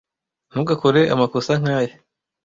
[0.51, 1.93] Ntugakore amakosa nkaya.